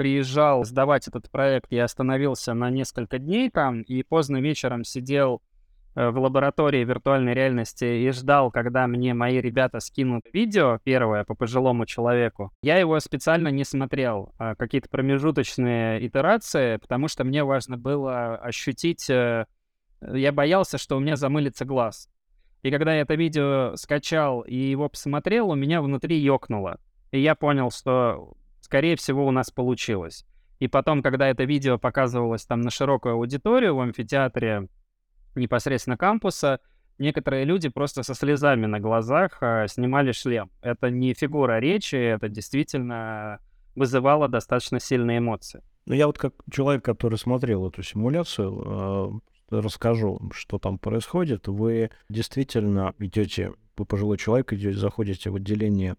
[0.00, 5.42] приезжал сдавать этот проект, я остановился на несколько дней там, и поздно вечером сидел
[5.94, 11.34] э, в лаборатории виртуальной реальности и ждал, когда мне мои ребята скинут видео первое по
[11.34, 12.50] пожилому человеку.
[12.62, 19.10] Я его специально не смотрел, а какие-то промежуточные итерации, потому что мне важно было ощутить...
[19.10, 19.44] Э,
[20.00, 22.08] я боялся, что у меня замылится глаз.
[22.62, 26.80] И когда я это видео скачал и его посмотрел, у меня внутри ёкнуло.
[27.10, 28.34] И я понял, что
[28.70, 30.24] скорее всего, у нас получилось.
[30.60, 34.68] И потом, когда это видео показывалось там на широкую аудиторию в амфитеатре
[35.34, 36.60] непосредственно кампуса,
[36.96, 40.52] некоторые люди просто со слезами на глазах а, снимали шлем.
[40.62, 43.40] Это не фигура речи, это действительно
[43.74, 45.64] вызывало достаточно сильные эмоции.
[45.86, 51.48] Ну, я вот как человек, который смотрел эту симуляцию, э, расскажу, что там происходит.
[51.48, 55.96] Вы действительно идете, вы пожилой человек, идете, заходите в отделение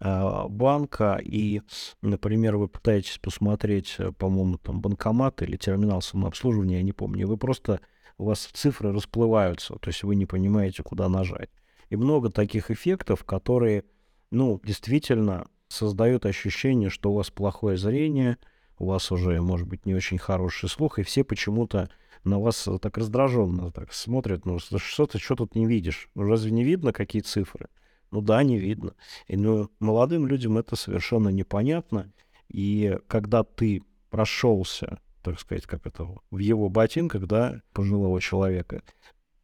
[0.00, 1.62] банка, и,
[2.02, 7.36] например, вы пытаетесь посмотреть, э, по-моему, там банкомат или терминал самообслуживания, я не помню, вы
[7.36, 7.80] просто,
[8.18, 11.50] у вас цифры расплываются, то есть вы не понимаете, куда нажать.
[11.88, 13.84] И много таких эффектов, которые,
[14.30, 18.36] ну, действительно создают ощущение, что у вас плохое зрение,
[18.78, 21.88] у вас уже, может быть, не очень хороший слух, и все почему-то
[22.24, 26.10] на вас так раздраженно так смотрят, ну, что ты, что тут не видишь?
[26.14, 27.68] Ну, разве не видно, какие цифры?
[28.10, 28.94] Ну да, не видно.
[29.26, 32.12] И, ну, молодым людям это совершенно непонятно.
[32.48, 38.82] И когда ты прошелся, так сказать, как это, в его ботинках, да, пожилого человека,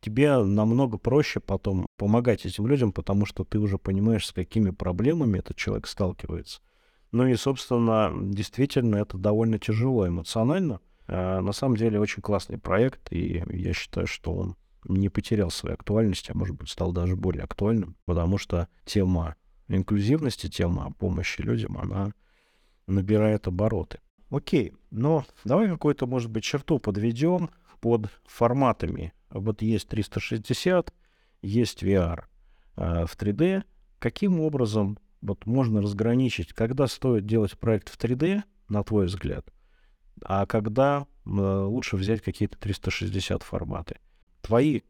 [0.00, 5.38] тебе намного проще потом помогать этим людям, потому что ты уже понимаешь, с какими проблемами
[5.38, 6.60] этот человек сталкивается.
[7.10, 10.80] Ну и, собственно, действительно, это довольно тяжело эмоционально.
[11.06, 15.74] А, на самом деле, очень классный проект, и я считаю, что он не потерял своей
[15.74, 19.36] актуальности, а может быть стал даже более актуальным, потому что тема
[19.68, 22.12] инклюзивности, тема помощи людям, она
[22.86, 24.00] набирает обороты.
[24.30, 29.12] Окей, но давай какую-то, может быть, черту подведем под форматами.
[29.30, 30.92] Вот есть 360,
[31.42, 32.24] есть VR
[32.76, 33.64] э, в 3D.
[33.98, 39.46] Каким образом вот можно разграничить, когда стоит делать проект в 3D, на твой взгляд,
[40.24, 43.98] а когда э, лучше взять какие-то 360 форматы?
[44.42, 44.82] Твои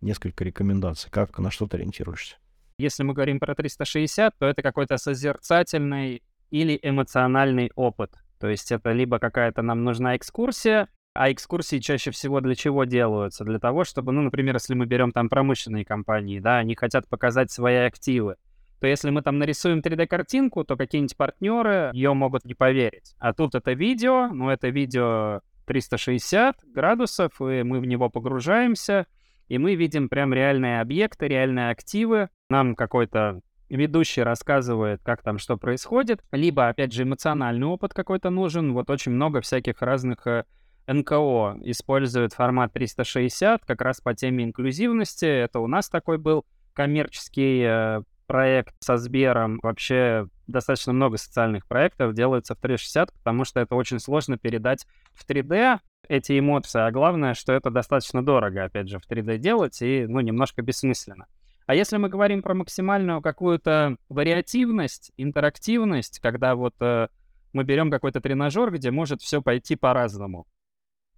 [0.00, 2.36] несколько рекомендаций, как на что ты ориентируешься?
[2.78, 8.12] Если мы говорим про 360, то это какой-то созерцательный или эмоциональный опыт.
[8.38, 13.44] То есть это либо какая-то нам нужна экскурсия, а экскурсии чаще всего для чего делаются?
[13.44, 17.50] Для того, чтобы, ну, например, если мы берем там промышленные компании, да, они хотят показать
[17.50, 18.36] свои активы,
[18.80, 23.16] то если мы там нарисуем 3D-картинку, то какие-нибудь партнеры ее могут не поверить.
[23.18, 29.06] А тут это видео, ну, это видео 360 градусов, и мы в него погружаемся,
[29.46, 32.30] и мы видим прям реальные объекты, реальные активы.
[32.48, 38.72] Нам какой-то ведущий рассказывает, как там что происходит, либо, опять же, эмоциональный опыт какой-то нужен.
[38.72, 40.44] Вот очень много всяких разных э,
[40.86, 45.26] НКО используют формат 360 как раз по теме инклюзивности.
[45.26, 49.58] Это у нас такой был коммерческий э, проект со Сбером.
[49.62, 55.28] Вообще достаточно много социальных проектов делается в 360, потому что это очень сложно передать в
[55.28, 60.06] 3D эти эмоции, а главное, что это достаточно дорого, опять же, в 3D делать и,
[60.06, 61.26] ну, немножко бессмысленно.
[61.66, 67.08] А если мы говорим про максимальную какую-то вариативность, интерактивность, когда вот э,
[67.52, 70.46] мы берем какой-то тренажер, где может все пойти по-разному.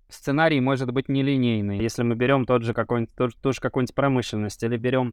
[0.08, 1.78] Сценарий может быть нелинейный.
[1.78, 5.12] Если мы берем тот же какой-нибудь, ту, ту же какую-нибудь промышленность или берем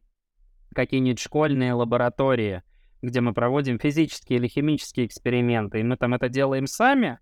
[0.74, 2.62] какие-нибудь школьные лаборатории,
[3.02, 7.18] где мы проводим физические или химические эксперименты, и мы там это делаем сами,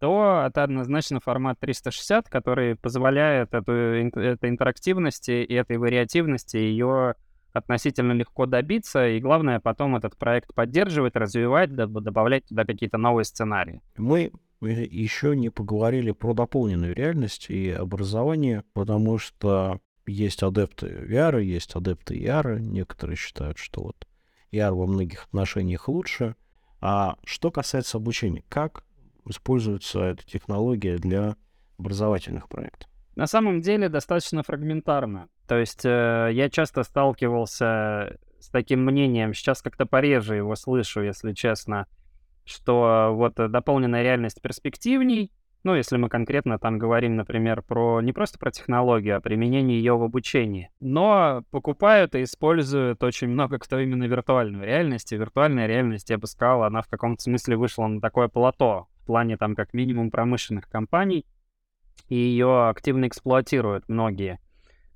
[0.00, 7.14] то это однозначно формат 360, который позволяет эту, этой интерактивности и этой вариативности ее
[7.52, 13.82] относительно легко добиться, и главное потом этот проект поддерживать, развивать, добавлять туда какие-то новые сценарии.
[13.96, 19.80] Мы еще не поговорили про дополненную реальность и образование, потому что
[20.10, 22.58] есть адепты VR, есть адепты ER.
[22.58, 24.06] Некоторые считают, что вот
[24.52, 26.36] ER во многих отношениях лучше.
[26.80, 28.84] А что касается обучения, как
[29.26, 31.36] используется эта технология для
[31.78, 32.90] образовательных проектов?
[33.16, 35.28] На самом деле достаточно фрагментарно.
[35.46, 41.32] То есть э, я часто сталкивался с таким мнением, сейчас как-то пореже его слышу, если
[41.32, 41.86] честно,
[42.44, 45.30] что вот дополненная реальность перспективней,
[45.62, 49.96] ну, если мы конкретно там говорим, например, про не просто про технологию, а применение ее
[49.96, 50.70] в обучении.
[50.80, 55.12] Но покупают и используют очень много кто именно виртуальную реальность.
[55.12, 59.06] И виртуальная реальность, я бы сказал, она в каком-то смысле вышла на такое плато в
[59.06, 61.26] плане там как минимум промышленных компаний,
[62.08, 64.40] и ее активно эксплуатируют многие.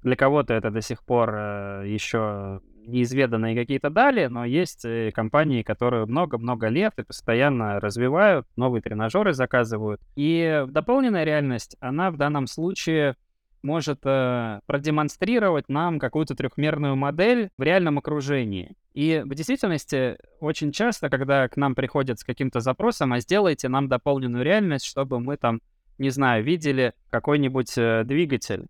[0.03, 5.63] Для кого-то это до сих пор э, еще неизведанные какие-то дали, но есть э, компании,
[5.63, 10.01] которые много-много лет и постоянно развивают, новые тренажеры заказывают.
[10.17, 13.17] И дополненная реальность, она в данном случае
[13.63, 18.77] может э, продемонстрировать нам какую-то трехмерную модель в реальном окружении.
[18.93, 23.89] И в действительности очень часто, когда к нам приходят с каким-то запросом, а сделайте нам
[23.89, 25.61] дополненную реальность, чтобы мы там,
[25.99, 28.67] не знаю, видели какой-нибудь э, двигатель,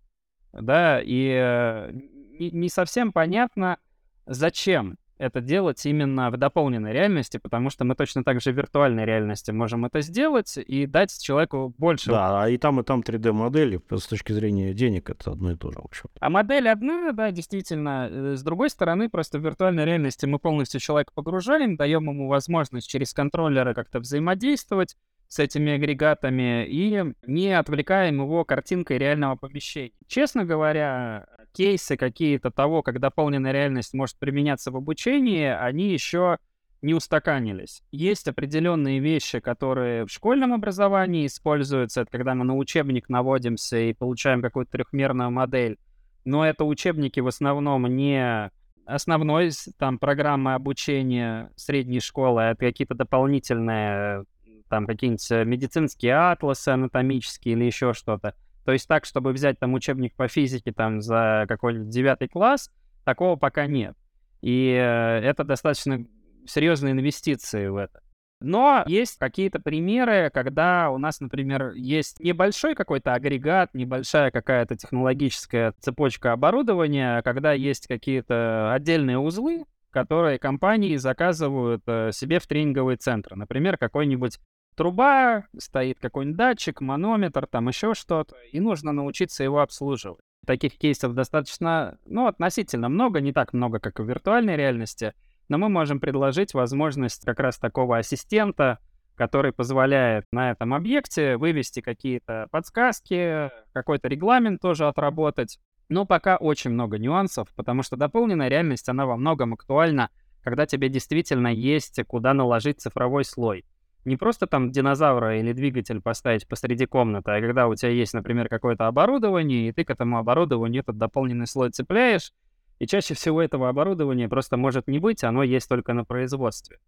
[0.53, 1.91] да, и э,
[2.39, 3.77] не, не совсем понятно,
[4.25, 9.05] Зачем это делать именно в дополненной реальности, потому что мы точно так же в виртуальной
[9.05, 12.09] реальности можем это сделать и дать человеку больше.
[12.09, 15.71] Да, а и там, и там 3D-модели с точки зрения денег это одно и то
[15.71, 16.09] же, в общем.
[16.19, 18.09] А модель одна, да, действительно.
[18.09, 22.89] Э, с другой стороны, просто в виртуальной реальности мы полностью человека погружаем, даем ему возможность
[22.89, 29.91] через контроллеры как-то взаимодействовать с этими агрегатами и не отвлекаем его картинкой реального помещения.
[30.07, 36.37] Честно говоря, кейсы какие-то того, как дополненная реальность может применяться в обучении, они еще
[36.81, 37.81] не устаканились.
[37.91, 42.01] Есть определенные вещи, которые в школьном образовании используются.
[42.01, 45.77] Это когда мы на учебник наводимся и получаем какую-то трехмерную модель.
[46.25, 48.51] Но это учебники в основном не
[48.85, 54.25] основной там программы обучения средней школы, а это какие-то дополнительные
[54.69, 58.35] там какие-нибудь медицинские атласы анатомические или еще что-то.
[58.65, 62.71] То есть так, чтобы взять там учебник по физике там за какой-нибудь девятый класс,
[63.03, 63.95] такого пока нет.
[64.41, 66.05] И э, это достаточно
[66.47, 68.01] серьезные инвестиции в это.
[68.41, 75.73] Но есть какие-то примеры, когда у нас, например, есть небольшой какой-то агрегат, небольшая какая-то технологическая
[75.79, 83.37] цепочка оборудования, когда есть какие-то отдельные узлы, которые компании заказывают э, себе в тренинговые центры.
[83.37, 84.39] Например, какой-нибудь
[84.75, 90.19] труба, стоит какой-нибудь датчик, манометр, там еще что-то, и нужно научиться его обслуживать.
[90.45, 95.13] Таких кейсов достаточно, ну, относительно много, не так много, как в виртуальной реальности,
[95.49, 98.79] но мы можем предложить возможность как раз такого ассистента,
[99.15, 105.59] который позволяет на этом объекте вывести какие-то подсказки, какой-то регламент тоже отработать.
[105.87, 110.09] Но пока очень много нюансов, потому что дополненная реальность, она во многом актуальна,
[110.43, 113.65] когда тебе действительно есть куда наложить цифровой слой
[114.05, 118.47] не просто там динозавра или двигатель поставить посреди комнаты, а когда у тебя есть, например,
[118.47, 122.31] какое-то оборудование, и ты к этому оборудованию этот дополненный слой цепляешь,
[122.79, 126.79] и чаще всего этого оборудования просто может не быть, оно есть только на производстве.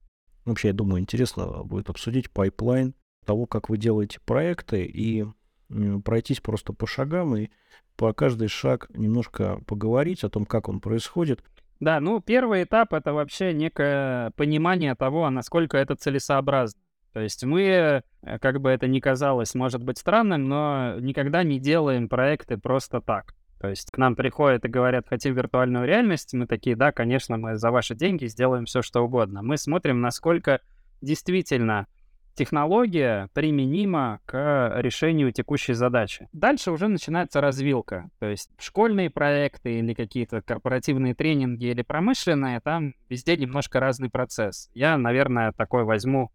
[0.45, 2.93] Вообще, я думаю, интересно будет обсудить pipeline
[3.25, 5.25] того, как вы делаете проекты, и
[6.05, 7.49] пройтись просто по шагам, и
[7.97, 11.43] по каждый шаг немножко поговорить о том, как он происходит.
[11.79, 16.79] Да, ну первый этап это вообще некое понимание того, а насколько это целесообразно.
[17.13, 18.01] То есть мы, э,
[18.39, 23.33] как бы это ни казалось, может быть странным, но никогда не делаем проекты просто так.
[23.59, 27.57] То есть к нам приходят и говорят, хотим виртуальную реальность, мы такие, да, конечно, мы
[27.57, 29.41] за ваши деньги сделаем все, что угодно.
[29.41, 30.61] Мы смотрим, насколько
[31.01, 31.87] действительно
[32.35, 36.29] технология применима к решению текущей задачи.
[36.33, 38.09] Дальше уже начинается развилка.
[38.19, 44.69] То есть школьные проекты или какие-то корпоративные тренинги или промышленные, там везде немножко разный процесс.
[44.75, 46.31] Я, наверное, такой возьму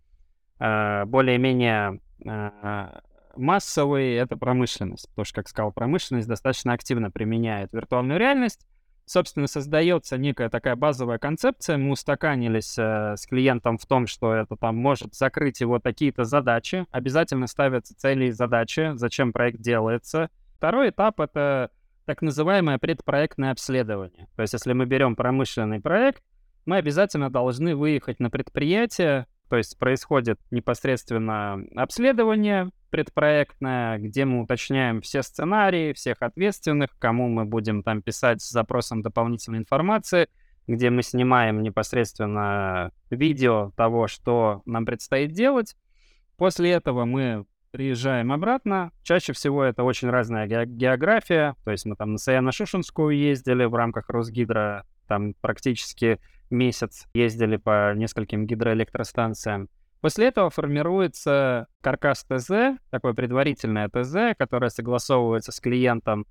[1.07, 3.01] более-менее э,
[3.37, 8.67] массовый— это промышленность, потому что, как сказал, промышленность достаточно активно применяет виртуальную реальность.
[9.05, 11.77] Собственно, создается некая такая базовая концепция.
[11.77, 16.87] Мы устаканились э, с клиентом в том, что это там может закрыть его такие-то задачи.
[16.93, 20.31] Обязательно ставятся цели и задачи, зачем проект делается.
[20.57, 21.71] Второй этап— это
[22.05, 24.29] так называемое предпроектное обследование.
[24.37, 26.23] То есть, если мы берем промышленный проект,
[26.65, 35.03] мы обязательно должны выехать на предприятие, то есть происходит непосредственно обследование предпроектное, где мы уточняем
[35.03, 40.31] все сценарии, всех ответственных, кому мы будем там писать с запросом дополнительной информации,
[40.67, 45.77] где мы снимаем непосредственно видео того, что нам предстоит делать.
[46.39, 48.91] После этого мы приезжаем обратно.
[49.03, 51.57] Чаще всего это очень разная ге- география.
[51.67, 56.21] То есть мы там на Саяно-Шушинскую ездили в рамках Росгидро, там практически
[56.53, 59.69] месяц ездили по нескольким гидроэлектростанциям.
[60.01, 66.27] После этого формируется каркас ТЗ, такое предварительное ТЗ, которое согласовывается с клиентом,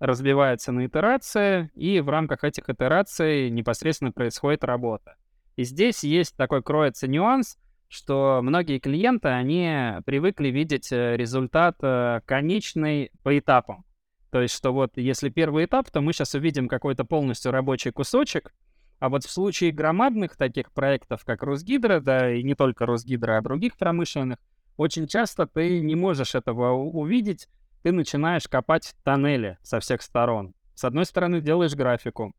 [0.00, 5.16] разбивается на итерации, и в рамках этих итераций непосредственно происходит работа.
[5.56, 12.20] И здесь есть такой кроется нюанс, что многие клиенты, они привыкли видеть э, результат э,
[12.26, 13.84] конечный по этапам.
[14.30, 18.52] То есть, что вот если первый этап, то мы сейчас увидим какой-то полностью рабочий кусочек,
[18.98, 23.42] а вот в случае громадных таких проектов, как Росгидро, да, и не только Росгидро, а
[23.42, 24.38] других промышленных,
[24.76, 27.48] очень часто ты не можешь этого увидеть,
[27.82, 30.54] ты начинаешь копать тоннели со всех сторон.
[30.74, 32.34] С одной стороны делаешь графику,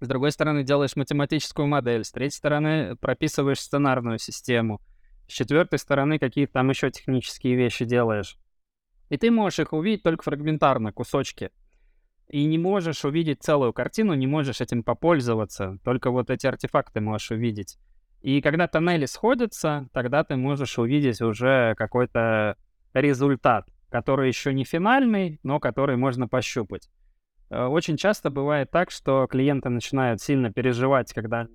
[0.00, 4.80] с другой стороны делаешь математическую модель, с третьей стороны прописываешь сценарную систему,
[5.26, 8.38] с четвертой стороны какие-то там еще технические вещи делаешь.
[9.08, 11.50] И ты можешь их увидеть только фрагментарно, кусочки
[12.28, 17.30] и не можешь увидеть целую картину, не можешь этим попользоваться, только вот эти артефакты можешь
[17.30, 17.78] увидеть.
[18.22, 22.56] И когда тоннели сходятся, тогда ты можешь увидеть уже какой-то
[22.92, 26.88] результат, который еще не финальный, но который можно пощупать.
[27.50, 31.46] Э, очень часто бывает так, что клиенты начинают сильно переживать, когда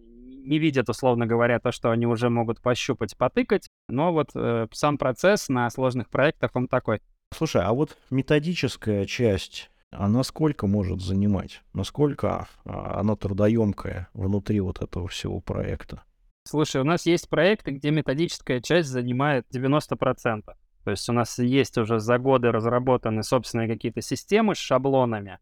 [0.43, 3.67] не видят, условно говоря, то, что они уже могут пощупать, потыкать.
[3.89, 7.01] Но вот э, сам процесс на сложных проектах, он такой.
[7.34, 11.62] Слушай, а вот методическая часть а насколько может занимать?
[11.74, 16.04] Насколько а, она трудоемкая внутри вот этого всего проекта?
[16.44, 20.44] Слушай, у нас есть проекты, где методическая часть занимает 90%.
[20.84, 25.38] То есть у нас есть уже за годы разработаны собственные какие-то системы с шаблонами,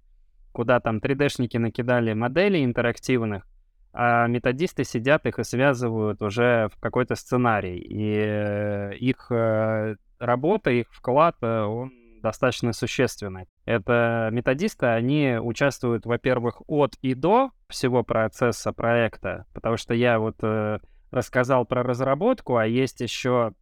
[0.52, 3.48] куда там 3D-шники накидали моделей интерактивных,
[3.94, 7.78] а методисты сидят их и связывают уже в какой-то сценарий.
[7.78, 11.92] И э, их э, работа, их вклад, э, он
[12.22, 13.48] достаточно существенной.
[13.66, 20.36] Это методисты, они участвуют, во-первых, от и до всего процесса проекта, потому что я вот
[20.42, 20.80] э,
[21.12, 23.54] рассказал про разработку, а есть еще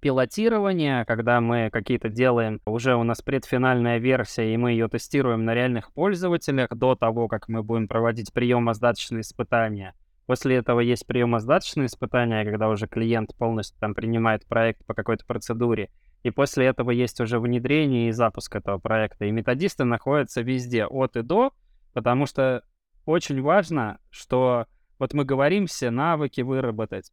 [0.00, 5.54] пилотирование, когда мы какие-то делаем, уже у нас предфинальная версия, и мы ее тестируем на
[5.54, 9.94] реальных пользователях до того, как мы будем проводить приемо-сдаточные испытания.
[10.26, 15.90] После этого есть приемо-сдаточные испытания, когда уже клиент полностью там принимает проект по какой-то процедуре.
[16.26, 19.26] И после этого есть уже внедрение и запуск этого проекта.
[19.26, 21.52] И методисты находятся везде, от и до,
[21.92, 22.64] потому что
[23.04, 24.66] очень важно, что
[24.98, 27.12] вот мы говорим все навыки выработать,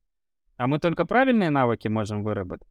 [0.57, 2.67] а мы только правильные навыки можем выработать.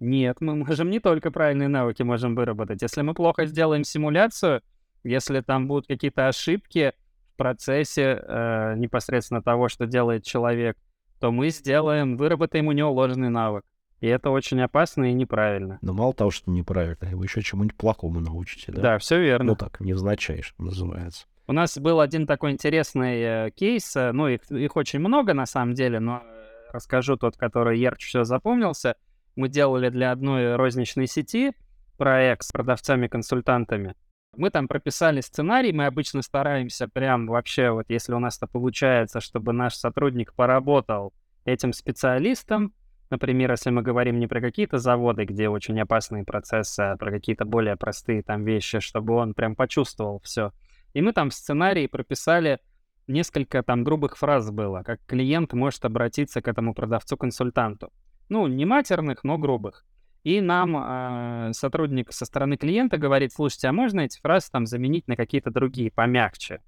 [0.00, 2.80] Нет, мы можем не только правильные навыки можем выработать.
[2.80, 4.62] Если мы плохо сделаем симуляцию,
[5.04, 6.94] если там будут какие-то ошибки
[7.34, 10.78] в процессе э, непосредственно того, что делает человек,
[11.20, 13.66] то мы сделаем, выработаем у него ложный навык.
[14.02, 15.78] И это очень опасно и неправильно.
[15.80, 18.82] Но мало того, что неправильно, вы еще чему-нибудь плохому научите, да?
[18.82, 19.52] Да, все верно.
[19.52, 21.26] Ну так, невзначай, что называется.
[21.46, 25.46] У нас был один такой интересный э, кейс, э, ну их, их очень много на
[25.46, 28.96] самом деле, но э, расскажу тот, который ярче всего запомнился.
[29.36, 31.52] Мы делали для одной розничной сети
[31.96, 33.94] проект с продавцами-консультантами.
[34.36, 39.20] Мы там прописали сценарий, мы обычно стараемся прям вообще, вот если у нас это получается,
[39.20, 41.12] чтобы наш сотрудник поработал
[41.44, 42.72] этим специалистом,
[43.12, 47.44] Например, если мы говорим не про какие-то заводы, где очень опасные процессы, а про какие-то
[47.44, 50.52] более простые там вещи, чтобы он прям почувствовал все.
[50.94, 52.58] И мы там в сценарии прописали
[53.06, 57.92] несколько там грубых фраз было, как клиент может обратиться к этому продавцу-консультанту.
[58.30, 59.84] Ну, не матерных, но грубых.
[60.24, 65.06] И нам э, сотрудник со стороны клиента говорит, слушайте, а можно эти фразы там заменить
[65.06, 66.62] на какие-то другие, помягче?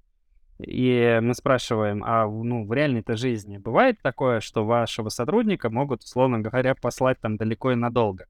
[0.59, 6.39] И мы спрашиваем, а ну, в реальной-то жизни бывает такое, что вашего сотрудника могут, условно
[6.39, 8.27] говоря, послать там далеко и надолго?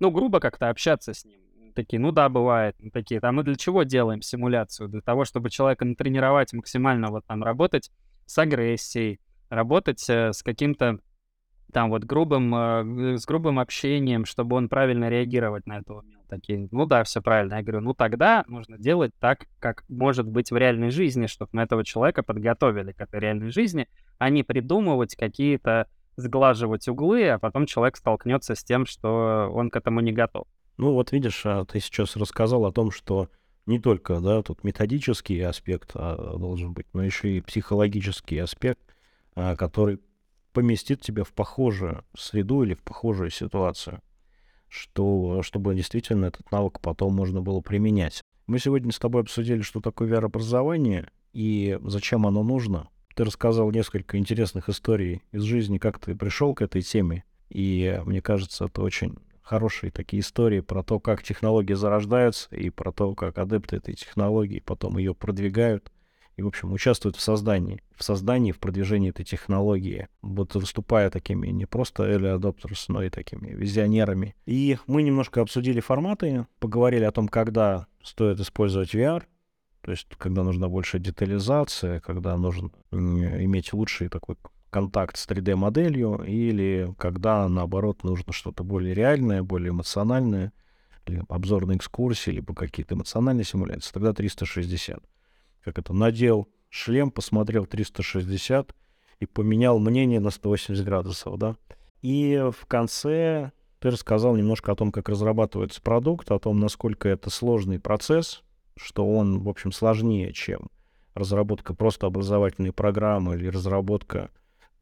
[0.00, 1.40] Ну, грубо как-то общаться с ним.
[1.74, 2.76] Такие, ну да, бывает.
[2.92, 4.88] Такие, а мы для чего делаем симуляцию?
[4.88, 7.92] Для того, чтобы человека натренировать максимально вот там работать
[8.26, 10.98] с агрессией, работать э, с каким-то
[11.72, 16.19] там вот грубым, э, с грубым общением, чтобы он правильно реагировать на это умел.
[16.30, 17.54] Такие, ну да, все правильно.
[17.56, 21.62] Я говорю, ну тогда нужно делать так, как может быть в реальной жизни, чтобы мы
[21.62, 27.66] этого человека подготовили к этой реальной жизни, а не придумывать какие-то, сглаживать углы, а потом
[27.66, 30.46] человек столкнется с тем, что он к этому не готов.
[30.76, 33.28] Ну вот видишь, а ты сейчас рассказал о том, что
[33.66, 38.80] не только, да, тут методический аспект а, должен быть, но еще и психологический аспект
[39.34, 40.00] а, который
[40.52, 44.02] поместит тебя в похожую среду или в похожую ситуацию,
[44.70, 48.22] что, чтобы действительно этот навык потом можно было применять.
[48.46, 52.88] Мы сегодня с тобой обсудили, что такое VR-образование и зачем оно нужно.
[53.14, 57.24] Ты рассказал несколько интересных историй из жизни, как ты пришел к этой теме.
[57.50, 62.92] И мне кажется, это очень хорошие такие истории про то, как технологии зарождаются, и про
[62.92, 65.90] то, как адепты этой технологии потом ее продвигают
[66.40, 71.48] и, в общем, участвуют в создании, в создании, в продвижении этой технологии, вот выступая такими
[71.48, 74.34] не просто early adopters, но и такими визионерами.
[74.46, 79.22] И мы немножко обсудили форматы, поговорили о том, когда стоит использовать VR,
[79.82, 84.36] то есть когда нужна большая детализация, когда нужно иметь лучший такой
[84.70, 90.52] контакт с 3D-моделью, или когда, наоборот, нужно что-то более реальное, более эмоциональное,
[91.06, 95.02] или обзорные экскурсии, либо какие-то эмоциональные симуляции, тогда 360.
[95.62, 98.74] Как это, надел шлем, посмотрел 360
[99.18, 101.56] и поменял мнение на 180 градусов, да.
[102.00, 107.30] И в конце ты рассказал немножко о том, как разрабатывается продукт, о том, насколько это
[107.30, 108.42] сложный процесс,
[108.76, 110.70] что он, в общем, сложнее, чем
[111.14, 114.30] разработка просто образовательной программы или разработка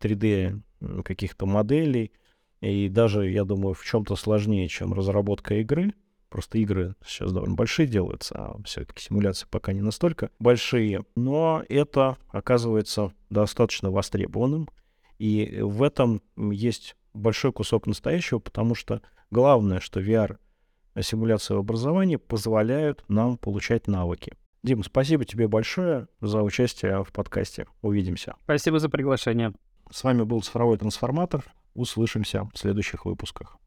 [0.00, 0.60] 3D
[1.04, 2.12] каких-то моделей.
[2.60, 5.94] И даже, я думаю, в чем-то сложнее, чем разработка игры.
[6.28, 11.04] Просто игры сейчас довольно большие делаются, а все-таки симуляции пока не настолько большие.
[11.16, 14.68] Но это оказывается достаточно востребованным.
[15.18, 19.00] И в этом есть большой кусок настоящего, потому что
[19.30, 20.38] главное, что VR
[21.00, 24.34] симуляция в образовании позволяют нам получать навыки.
[24.62, 27.66] Дим, спасибо тебе большое за участие в подкасте.
[27.80, 28.34] Увидимся.
[28.44, 29.52] Спасибо за приглашение.
[29.90, 31.44] С вами был цифровой трансформатор.
[31.74, 33.57] Услышимся в следующих выпусках.